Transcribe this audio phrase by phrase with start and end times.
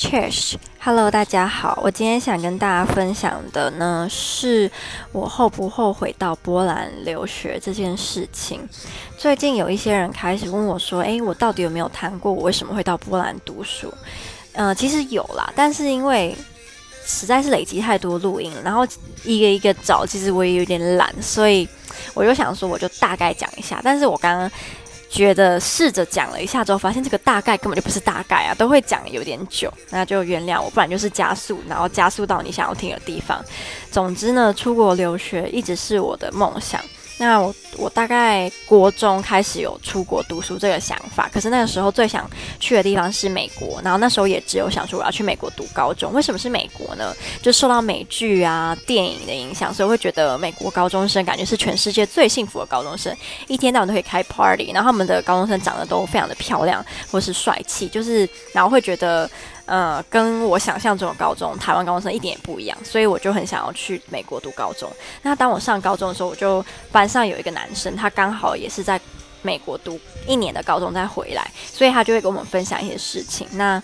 [0.00, 1.78] Cheers，Hello，大家好。
[1.82, 4.68] 我今天想跟大家分享的呢，是
[5.12, 8.66] 我后不后悔到波兰留学这件事情。
[9.18, 12.32] 最近有一些人开始问我说：“诶，我到底有没有谈过？
[12.32, 13.92] 我为什么会到波兰读书？”
[14.54, 16.34] 呃，其实有啦，但是因为
[17.04, 18.86] 实在是累积太多录音，然后
[19.22, 21.68] 一个一个找，其实我也有点懒，所以
[22.14, 23.82] 我就想说，我就大概讲一下。
[23.84, 24.50] 但是我刚刚。
[25.10, 33.44] 觉得试着讲了一下之后，发现这个大概根本就不是大概啊，都会讲有点久，那就原谅我，不然就是加速，然后加速到你想要听的地方。
[33.90, 36.80] 总之呢，出国留学一直是我的梦想。
[37.20, 46.14] 那我我大概国中开始有出国读书这个想法，可是那个时候最想去的地方是美国，然后那时候也只有想说我要去美国读高中。
[46.14, 47.14] 为什么是美国呢？
[47.42, 53.14] 就受到美剧啊、电影的影响，所以会觉得美国高中生感觉是全世界最幸福的高中生，
[53.48, 59.30] 一天到晚都可以开 party，然后他们的高中生长得都非常的漂亮或是帅气，就是然后会觉得。
[59.70, 64.90] 呃，跟我想象中的高中，台湾高中生一点也不一样，所以我就很想要去美国读高中。
[65.22, 69.00] 那当我上高中的时候，我就班上有一个男生，他刚好也是在
[69.42, 69.96] 美国读
[70.26, 73.46] 一年的高中再回来，所以他就会跟我们分享一些事情。
[73.52, 73.80] 那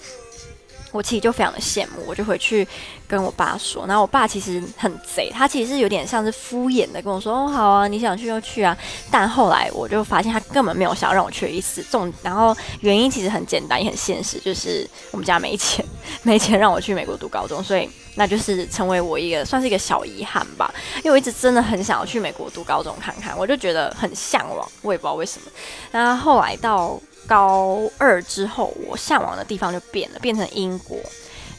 [0.97, 2.67] 我其实就非常的羡慕，我就回去
[3.07, 8.77] 跟我爸说，然后我爸其实很贼，他其实是有点像是敷衍的跟我说，哦，好啊，你想去就去啊。
[9.11, 15.85] 但后来我就发现他根本没有想要让我去的意思，重，然后原因其实很简单也很现实，就是我们家没钱，
[16.23, 20.73] 没钱让我去美国读高中，所以那就是成为我一个算是一个小遗憾吧。
[20.97, 25.51] 因为我一直真的很想要去美国读高中看看，我就觉得很向往，我也不知道为什么。
[25.93, 26.99] 那后来到。
[27.27, 30.99] 高二之后，我向往的地方就变了，变成英国，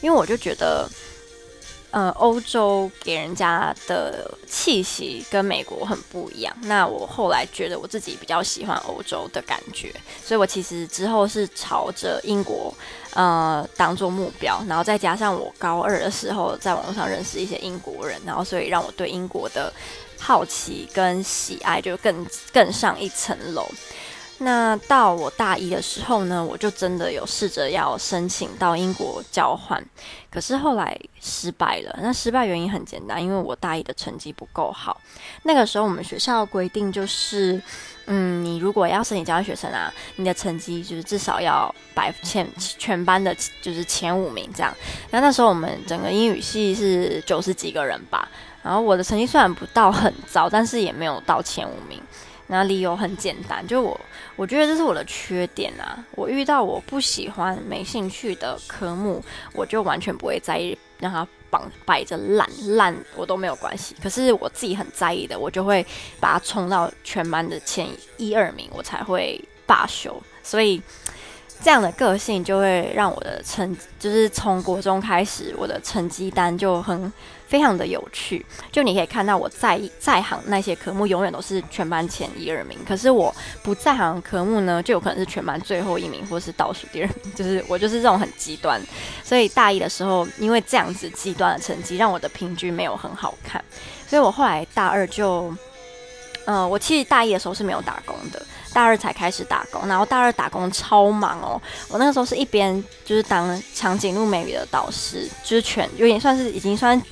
[0.00, 0.88] 因为我就觉得，
[1.90, 6.54] 呃，欧洲给人家的气息跟美国很不一样。
[6.62, 9.94] 那我后来觉得我自己比较喜欢欧洲的感觉，
[10.24, 12.72] 所以我其实之后是朝着英国，
[13.14, 19.72] 呃，当做目标，然后再加上我高二的时候在网络上认识一些英国人，然后所以让我对英国的
[20.18, 23.66] 好奇跟喜爱就更更上一层楼。
[24.40, 29.84] 那到我大一的时候呢，我就真的有试着要申请到英国交换，
[30.30, 31.98] 可是后来失败了。
[32.00, 35.00] 那失败原因很简单，因为我大一的成绩不够好。
[35.42, 37.60] 那个时候我们学校规定就是，
[38.06, 44.72] 嗯，你如果要申请交换学生啊，你的成绩就是至少要百前全班的，就是前五名这样。
[45.10, 48.28] 那那时候我们整个英语系是九十几个人吧，
[48.62, 52.00] 然后我的成绩虽然不到很糟，但是也没有到前五名。
[52.50, 54.00] 那理由很简单，就我
[54.34, 56.04] 我觉得这是我的缺点啊。
[56.12, 59.22] 我遇到我不喜欢、没兴趣的科目，
[59.52, 63.94] 我就完全不会在意，让它绑摆着烂烂我都没有关系。
[64.02, 65.86] 可是我自己很在意的，我就会
[66.18, 67.86] 把它冲到全班的前
[68.16, 70.20] 一二名，我才会罢休。
[70.42, 70.80] 所以
[71.62, 77.12] 这样的个性就会让我的成，就是从国中开始，我的成绩单就很。
[77.48, 88.78] 非常的有趣，就你可以看到我在在行那些科目永远都是全班前一二名，可是我不在行科目呢，就有可能是全班最后一名，或是倒数第二名，就是我就是这种很极端。
[89.24, 93.64] 所以大一的时候，因为这样子极端的成绩，让我的平均没有很好看，
[94.06, 95.50] 所以我后来大二就，
[96.44, 98.44] 呃，我其实大一的时候是没有打工的。
[98.78, 101.60] 大二才开始打工，然后大二打工超忙哦。
[101.88, 102.72] 我那个时候是一边
[103.04, 107.02] 就是当长颈鹿美语的导师，就是全有点算是已经算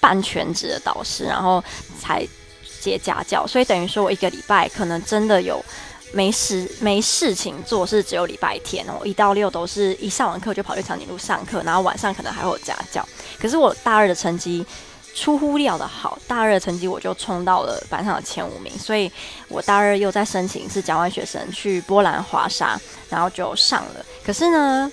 [0.00, 1.64] 半全职的导师，然后
[1.98, 2.28] 才
[2.78, 5.64] 接家教，所以等于说我一个礼拜可能真的有
[6.12, 13.02] 没事没事情做，是只有礼拜天哦，一到六都是一上完课就跑去长颈鹿上课，然后晚上可能还会有家教。
[13.40, 14.66] 可是我大二的成绩。
[15.14, 19.10] 出乎料的好，大二的成绩我就冲到了班上的前五名，所以
[19.48, 24.04] 我大二又在申请是交换学生去波兰华沙，然后就上了。
[24.24, 24.90] 可是呢，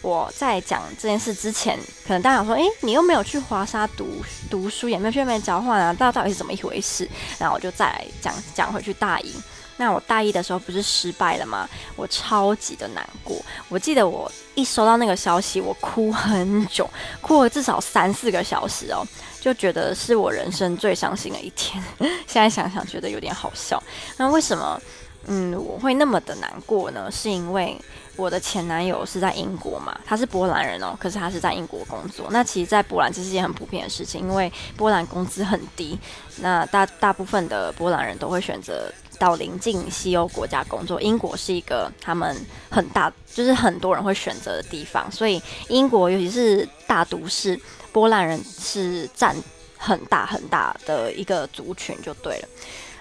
[0.00, 1.76] 我在讲这件事之前，
[2.06, 4.06] 可能大家想说，诶，你又没有去华沙读
[4.48, 7.08] 读书，也没有去外面交换啊，到到底是怎么一回事？
[7.38, 9.34] 然后我就再来讲讲回去大一。
[9.76, 11.68] 那我大一的时候不是失败了吗？
[11.96, 13.36] 我超级的难过。
[13.68, 16.88] 我记得我一收到那个消息，我哭很久，
[17.20, 19.04] 哭了至少三四个小时哦，
[19.40, 21.82] 就觉得是我人生最伤心的一天。
[22.26, 23.82] 现在想想觉得有点好笑。
[24.16, 24.80] 那为什么
[25.26, 27.10] 嗯我会那么的难过呢？
[27.10, 27.76] 是因为
[28.14, 32.28] 我的前男友是在英国嘛，他是波兰人哦，可是他是在英国工作。
[32.30, 35.98] 那其实，在波兰这是件很普遍的事情，因为波兰工资很低，
[36.36, 38.92] 那大大部分的波兰人都会选择。
[39.18, 42.36] 到邻近西欧国家工作，英国是一个他们
[42.70, 45.10] 很大，就是很多人会选择的地方。
[45.10, 47.58] 所以英国尤其是大都市，
[47.92, 49.36] 波兰人是占
[49.76, 52.48] 很大很大的一个族群，就对了。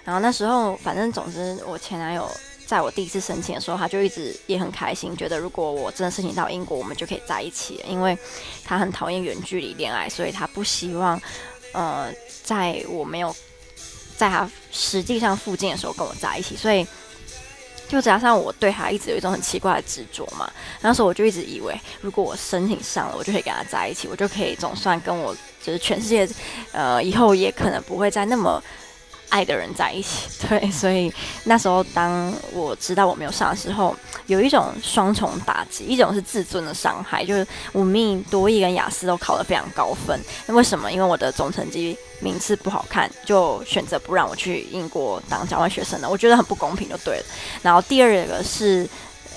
[0.03, 2.29] 然后那时候，反正总之，我前男友
[2.65, 7.81] 在我第一次申请的时候，他就一直也很开心，觉得如果我真的申请到英国，我们就可以在一起。
[7.87, 8.17] 因为
[8.65, 11.21] 他很讨厌远距离恋爱，所以他不希望，
[11.71, 12.11] 呃，
[12.43, 13.33] 在我没有
[14.17, 16.55] 在他实际上附近的时候跟我在一起。
[16.55, 16.85] 所以，
[17.87, 20.49] 就加上我对他一直有一种很奇怪的执着嘛。
[20.81, 26.27] 那时候我就一直以为，如果我申请上了，我就可以跟他在一起，我就可以总算跟我就是全世界，
[26.71, 28.61] 呃，以后也可能不会再那么。
[29.33, 31.11] 爱的人在一起， 对，所以
[31.45, 33.95] 那时候当我知道我没有上的时候，
[34.27, 40.91] 有一种双重打击，一种是自尊的伤害，就是我明明多益跟雅思都考得非常高分，那为什么？
[40.91, 46.07] 因为我的总成绩名次不好看，就选择不让我去英国当交换学生呢？
[46.07, 47.25] 我觉得很不公平，就对了。
[47.63, 48.87] 然后第二个是，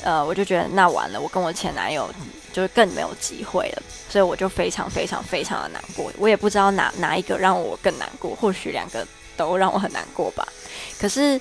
[0.02, 2.06] 呃，我就觉得那完了，我跟我前男友
[2.52, 6.12] 就是更没有机会了，所以我就非常非常非常的难过。
[6.18, 9.06] 我也不知道哪哪一个让我更难过，或许两个。
[9.36, 10.46] 都让我很难过吧，
[10.98, 11.40] 可是，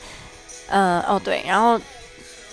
[0.67, 1.79] 呃，哦对，然后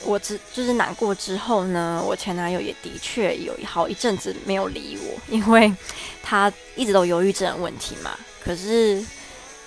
[0.05, 5.73] 我只就是难过之后呢，我前男友也的确有好一阵子没有理我，因为
[6.23, 8.19] 他一直都忧郁症的问题嘛。
[8.45, 9.05] 可是，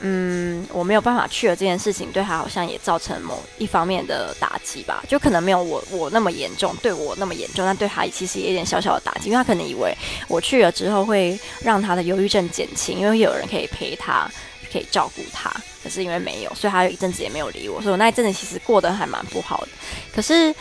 [0.01, 9.95] 嗯，我没有办法去了这件事情，对他好像也造成某一方面的打击吧，就可能没有我我那么严重，对我那么严重，但对他其实也有点小小的打击，因为他可能以为
[10.27, 14.29] 我去了之后会让他的忧郁症减轻，因为有人可以陪他。
[14.71, 15.49] 可以照顾他，
[15.83, 19.67] 可是因为没有，所以他有一阵子也没有理我，所以我那一阵子其实过得还蛮不好的。
[20.13, 20.53] 可是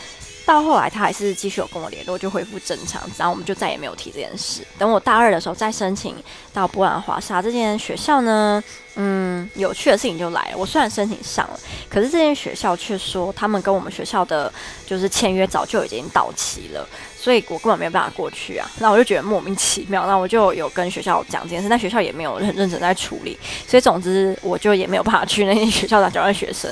[0.45, 4.61] 到后来，他还是继续有跟我联络，就恢复正常，然后我们就再也没有提这件事。
[4.77, 6.15] 等我大二的时候再申请
[6.53, 8.63] 到波兰华沙这间学校呢，
[8.95, 10.57] 嗯，有趣的事情就来了。
[10.57, 11.59] 我虽然申请上了，
[11.89, 14.53] 可是这间学校却说他们跟我们学校的
[14.85, 16.87] 就是签约早就已经到期了。
[17.25, 23.35] 所以我根本没有办法过去啊，那我就觉得莫名其妙，那我就有跟学校讲这件事，但学校也没有很认真在处理，
[23.67, 26.71] 所以总之我就也没有办法去那些学校当交换学生。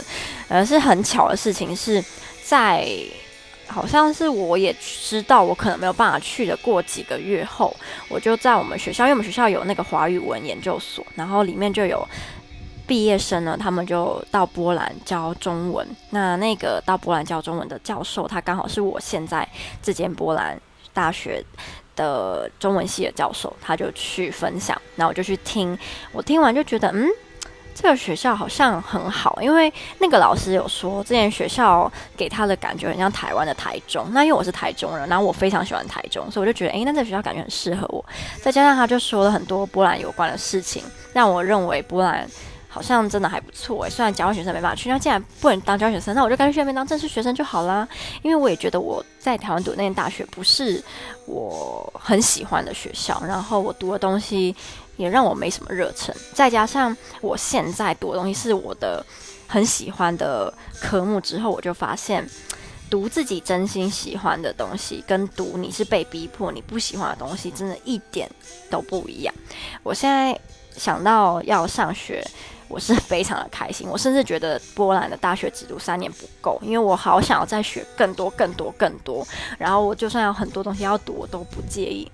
[0.50, 2.04] 呃，是很巧的事情，是
[2.44, 2.88] 在
[3.66, 7.76] 好像是我也知道我可能没有办法去的过几个月后，
[8.08, 12.08] 我就在我们学校，因为我们学校有那个华语文研究所，然后里面就有。
[12.94, 15.84] 毕业生呢，他们就到波兰教中文。
[16.12, 19.50] 那那个到波兰教中文的教授，他刚好是我现在
[19.82, 20.56] 这间波兰
[20.94, 21.44] 大学
[21.96, 24.80] 的中文系的教授，他就去分享。
[24.94, 25.76] 那我就去听，
[26.12, 27.10] 我听完就觉得，嗯，
[27.74, 34.06] 这个学校好像很好，因为那个老师有说，这间学校给他的感觉很像台湾的台中。
[34.12, 38.06] 那因为我是台中人，然后我非常喜欢台中，所以我就觉得，诶，那这个学校感觉很适合我。
[38.40, 42.30] 再加上他就说了很多波兰有关的事情，让我认为波兰。
[42.74, 47.88] 好像真的还不错诶，虽然交换学生没办法去，那既然不能当交换学生，那我就干脆去那边当正式学生就好啦。
[48.24, 50.84] 因为我也觉得我在台湾读那间大学不是
[51.28, 54.56] 我很喜欢的学校，然后我读的东西
[54.98, 59.06] 也让我没什么热忱，再加上我现在读的东西是我的
[59.48, 62.28] 很喜欢的科目，之后我就发现
[62.90, 68.28] 读自己真心喜欢的东西，跟读你是被逼迫你不喜欢的东西，真的一点
[68.72, 69.32] 都不一样。
[69.84, 70.36] 我现在
[70.76, 72.26] 想到要上学。
[72.74, 79.24] 我是非常的开心，我甚至觉得波兰的大学只读三年不够，因为我好想要再学更多、更多、更多。
[79.60, 82.12] 然后我就算有很多东西要读，我都不介意。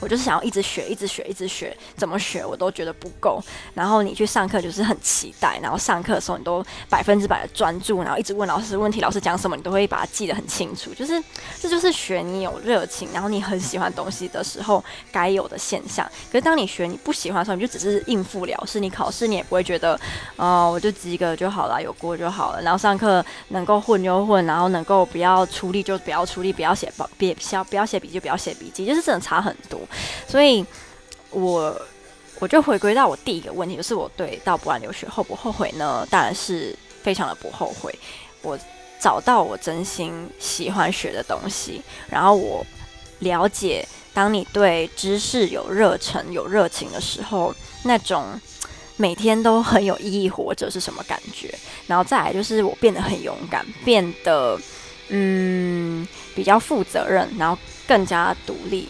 [0.00, 3.42] 我就是想要一直学，一直学，一直学，怎么学我都觉得不够。
[3.74, 10.92] 然后你去上课就是很期待，然后上课的时候你都百分之百的专注，然后一直问老师问题，老师讲什么你都会把它记得很清楚。
[10.94, 11.22] 就是
[11.60, 16.06] 这就是学你有热情，然后你很喜欢东西的时候该有的现象。
[16.30, 18.78] 可是当你学你不喜欢的时候，你就只是应付了事。
[18.78, 19.98] 你考试你也不会觉得，
[20.36, 22.60] 哦，我就及格就好了，有过就好了。
[22.60, 27.34] 然后上课能够混就混，然后能够不要出力就不要出力，不要写报，别
[27.70, 29.80] 不要写笔记就不要写笔记，就是真的差很多。
[30.28, 30.64] 所以，
[31.30, 31.80] 我
[32.38, 36.06] 我就回归到我第一个问题，就是我对到波兰留学后不后悔呢？
[36.10, 37.96] 当然是非常的不后悔。
[38.42, 38.58] 我
[39.00, 42.64] 找到我真心喜欢学的东西，然后我
[43.20, 48.40] 了解，当你对知识有热忱、有热情的时候，那种
[48.96, 51.54] 每天都很有意义活着是什么感觉？
[51.86, 54.58] 然后再来就是我变得很勇敢，变得
[55.08, 58.88] 嗯比较负责任，然后更加独立。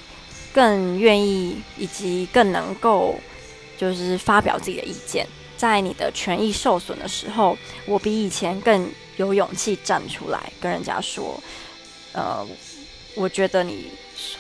[0.56, 3.14] 更愿意以及更能够，
[3.76, 11.38] 就是发表自己的意见，在你的权益受损的时候，我比以前更有勇气站出来跟人家说，
[12.14, 12.42] 呃，
[13.14, 13.90] 我觉得你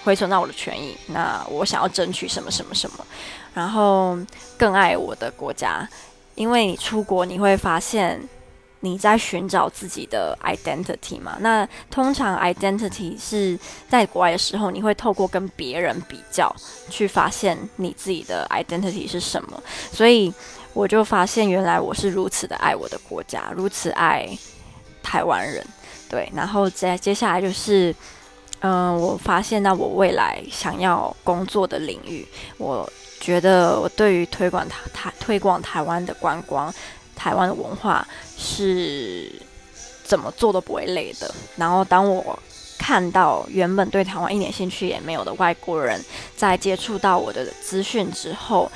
[0.02, 3.06] 毁损到我的权益，那我想要争取什么什么什么，
[3.52, 4.18] 然后
[4.56, 5.86] 更爱我的国家，
[6.34, 8.26] 因为你出国你会发现。
[8.80, 11.36] 你在寻找自己的 identity 嘛？
[11.40, 16.54] 那通常 identity 是在国外的时候，你会透过跟别人比较，
[16.90, 19.62] 去发现你自己的 identity 是什么。
[19.90, 20.32] 所以
[20.72, 24.28] 我就发现，原来我是如此的爱我的国家，如此爱
[25.02, 25.64] 台湾人。
[26.08, 27.92] 对，然后接接下来就是，
[28.60, 32.24] 嗯、我发现到我未来想要工作的领域，
[32.58, 36.72] 我觉得我对于推广台台推广台湾的观光、
[37.16, 38.06] 台湾的文化
[38.38, 39.32] 是
[40.04, 41.34] 怎么做都不会累的。
[41.56, 42.38] 然后当我
[42.78, 46.00] 看到原本对台湾一点兴趣也没有的外国人，
[46.36, 48.70] 在接触到我的资讯之后，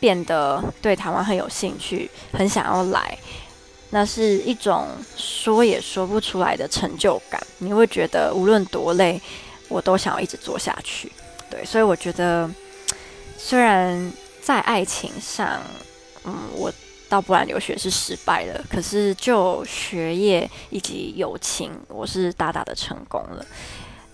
[0.00, 3.18] 变得对台湾很有兴趣，很想要来。
[3.90, 4.86] 那是一种
[5.18, 9.20] 说也说不出来的成就感，你会觉得无论多累，
[9.68, 11.12] 我都想要一直做下去。
[11.50, 12.50] 对，所以我觉得，
[13.36, 14.10] 虽然
[14.40, 15.60] 在爱情上，
[16.24, 16.72] 嗯，我
[17.12, 23.44] 到波兰留学是失败了，可是就学业以及友情，我是大大的成功了。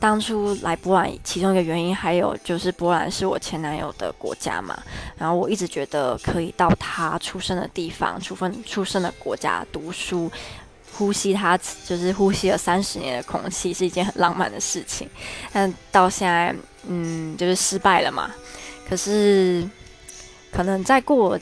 [0.00, 4.76] 当初来波兰，其中一个原因还有就是波兰是我前男友的国家嘛，
[5.16, 10.28] 然后我一直觉得可以到他出生的地方、出分出生的国家读书，
[10.92, 15.08] 呼吸他就是呼吸了三十年的空气是一件很浪漫的事情，
[15.52, 16.52] 但到现在，
[16.88, 18.28] 嗯，就是失败了嘛。
[18.88, 19.64] 可是
[20.50, 21.38] 可能再过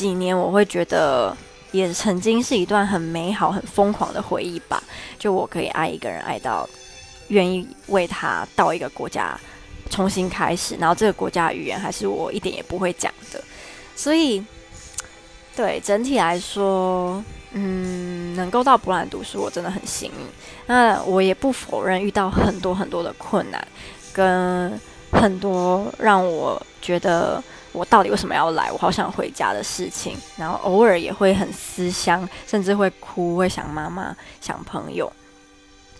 [0.00, 1.36] 几年，我会觉得
[1.72, 4.82] 也曾经是一段很美好、很疯狂的回忆吧。
[5.18, 6.68] 就我可以爱一个人爱到。
[7.28, 9.38] 愿意为他到一个国家
[9.88, 13.40] 重新开始，然后这个国家语言还是我一点也不会讲的，
[13.94, 14.44] 所以
[15.54, 20.26] 对整体来说，嗯，能够到波兰读书，我真的很幸运。
[20.66, 23.64] 那我也不否认遇到很多很多的困难，
[24.12, 24.80] 跟
[25.12, 27.40] 很多让我觉得
[27.72, 30.16] 我到底为什么要来，我好想回家的事情。
[30.36, 35.10] 然后偶尔也会很思乡，甚至会哭，会想妈妈，想朋友。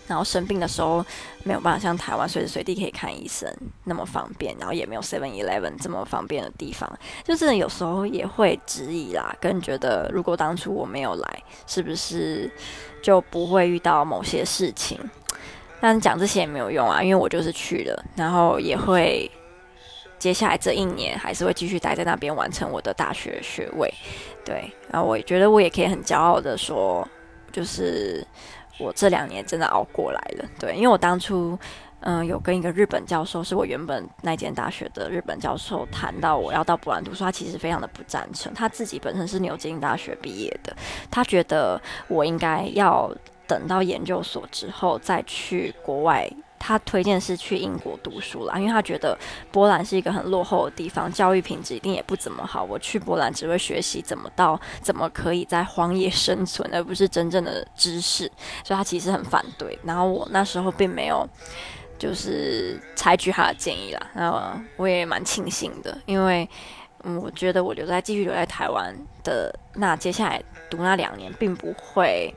[0.07, 1.05] 然后生病的时候
[1.43, 3.49] 没有办法像台湾随时随地可以看医生
[3.85, 6.91] 那么方便，然后也没有 Seven Eleven 这么方便的地方，
[7.23, 12.51] 就是有时候也会质疑啦，跟觉得如果当初我没有来，是不是
[13.01, 14.99] 就不会遇到某些事情？
[15.79, 19.31] 但讲这些也没有用啊，因为我就是去了，然后也会
[20.21, 23.91] 接下来这一年还是会继续待在那边完成我的大学学位。
[24.45, 27.07] 对，然后我也觉得我也可以很骄傲的说，
[27.51, 28.23] 就是。
[28.79, 31.55] 我这两年真的熬过来了，对，因为我当初，
[31.99, 40.75] 嗯、有跟一个日本教授，是我原本那间大学的日本教授谈到我要到波兰读书，他其实非常的不赞成，他自己本身是牛津大学毕业的，
[41.11, 43.13] 他觉得我应该要
[43.45, 46.27] 等到研究所之后再去国外。
[46.63, 49.17] 他推荐是去英国读书啦，因为他觉得
[49.51, 52.63] 波兰是一个很落后的地方，教育品质一定也不怎么好。
[52.63, 58.31] 我去波兰只会学习怎么到怎么可以在荒野生存，而不是真正的知识，
[58.63, 59.77] 所以他其实很反对。
[59.83, 61.27] 然后我那时候并没有
[61.97, 64.39] 就是采取他的建议啦，然后
[64.77, 66.47] 我也蛮庆幸的，因为
[67.03, 70.39] 嗯，我觉得我留在继续留在台湾的那接下来
[70.69, 72.31] 读那两年，并不会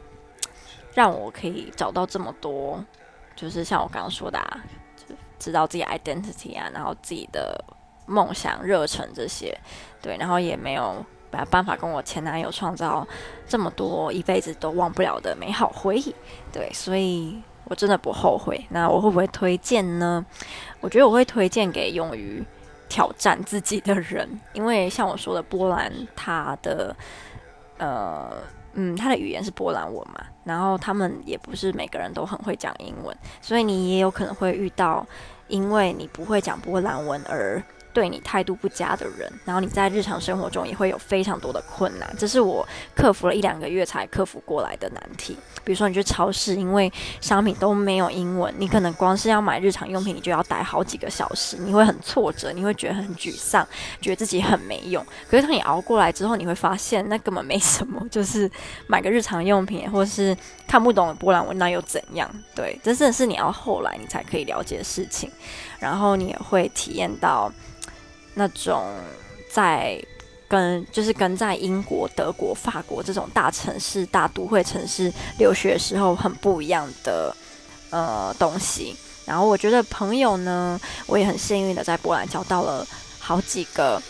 [0.95, 2.83] 让我可以找到这么多。
[3.37, 4.65] 就是像我刚刚说的，啊，
[4.97, 7.63] 就知道自己 identity 啊，然后自己的
[8.07, 9.57] 梦想、热忱这些，
[10.01, 11.05] 对，然后也没有
[11.49, 13.07] 办法跟我前男友创造
[13.47, 16.15] 这么多一辈子都忘不了的美好回忆，
[16.53, 18.65] 对，所以我真的不后悔。
[18.71, 20.25] 那我会不会推荐呢？
[20.81, 22.45] 我觉得我会推荐给勇于
[22.89, 26.97] 挑战自己的人，因为像我说的，波兰它的
[27.79, 28.33] 呃。
[28.75, 35.07] 嗯，他的语言是波兰文嘛，然后他们也不是每个人都很会讲英文，所以你也有可能会遇到，
[35.49, 37.63] 因为你不会讲波兰文而
[37.95, 45.39] 对你态度不佳的人，然后你在日常生活中也会有非常多的困难，这是我克服了一两个月才克服过来的难题。
[45.63, 53.67] 比如说你去超市，因为商品都没有英文，你可能光是要买日常用品，你就要待好几个小时，你会很挫折，你会觉得很沮丧，
[54.01, 55.03] 觉得自己很没用。
[55.31, 58.51] 可是当你熬过来之后，你会发现那根本没什么， 就是
[58.89, 60.37] 买个日常用品，或是
[60.67, 62.31] 看不懂的波兰文，那又怎样？
[62.55, 65.31] 对，真正是你要后来你才可以了解事情，
[65.79, 67.51] 然后你也会体验到。
[68.35, 68.85] 那种
[69.51, 70.03] 在
[70.47, 77.35] 跟就是跟在英国、德国、法国这种大城市、大都会城市留学的时候很不一样的
[77.91, 78.95] 呃东西。
[79.25, 82.87] 然后我觉得朋友呢，我也很幸运的在波兰交到了
[83.19, 84.01] 好几个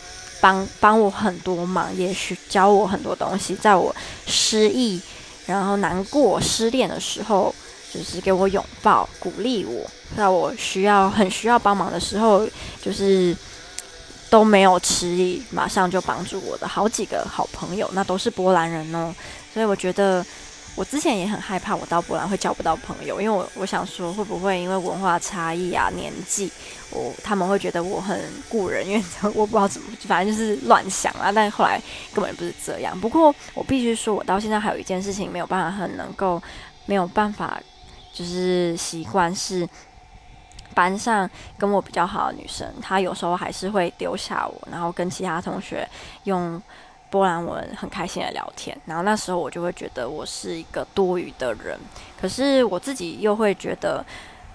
[0.40, 3.54] 帮帮我很多忙，也许教我很多东西。
[3.54, 3.95] 在我
[4.26, 5.00] 失意、
[5.47, 7.54] 然后难过、失恋的时候，
[7.93, 9.88] 就是给我拥抱、鼓励我。
[10.16, 12.47] 在我需要很需要帮忙的时候，
[12.83, 13.35] 就是。
[14.35, 19.14] 都没有迟疑，马上就帮助我的好几个好朋友，那都是波兰人哦。
[19.53, 20.26] 所以我觉得，
[20.75, 26.50] 我之前也很害怕，我到波兰会交不到朋友，因为我我想说，会不会因为文化差异啊、年纪，
[26.91, 31.31] 我他们会觉得我很故人，因为我不知道怎么，反正就是乱想啊。
[31.31, 31.81] 但后来
[32.12, 32.99] 根本不是这样。
[33.00, 36.43] 不过我必须说，我到现在还有一件事情没有办法很能够，
[36.87, 37.61] 没有办法
[38.12, 39.64] 就是习惯是
[40.75, 45.88] 班上跟我比较好的女生，她有时候还是会丢下我，然后跟其他同学
[46.25, 46.61] 用
[47.11, 48.76] 波兰文很开心的聊天。
[48.85, 51.78] 然后那时候我就会觉得我是一个多余的人，
[52.21, 54.04] 可是我自己又会觉得，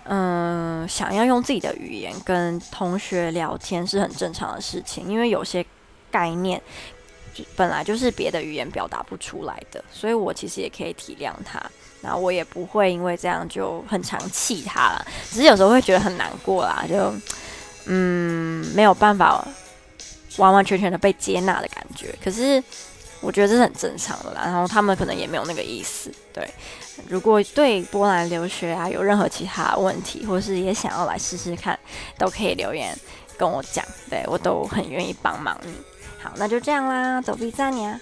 [0.03, 5.65] 嗯，想要用自己的语言跟同学聊天是很正常的事情，因为有些
[6.11, 6.61] 概念。
[7.55, 11.61] 本来就是别的语言表达不出来的，所以我其实也可以体谅他，
[12.01, 17.13] 然后我也不会因为这样就很常气他了，只是有时候会觉得很难过啦，就
[17.85, 19.45] 嗯没有办法
[20.37, 22.13] 完完全全的被接纳的感觉。
[22.23, 22.63] 可是
[23.21, 26.09] 我觉得这是很正常的啦，然后他们可能也没有那个意思。
[26.33, 26.49] 对，
[27.07, 31.77] 如果对波兰留学啊有任何其他问题，或是也想要来试试看，
[32.17, 32.97] 都可以留言
[33.37, 35.73] 跟我讲，对，我都很愿意帮忙你。
[36.21, 37.99] 好，那就这样啦，走，比赞你啊。